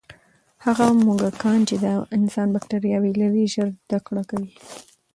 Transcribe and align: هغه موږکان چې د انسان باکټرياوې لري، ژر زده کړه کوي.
هغه 0.65 0.85
موږکان 1.05 1.59
چې 1.69 1.75
د 1.83 1.85
انسان 2.17 2.47
باکټرياوې 2.53 3.11
لري، 3.21 3.43
ژر 3.53 3.67
زده 3.83 3.99
کړه 4.07 4.23
کوي. 4.29 4.51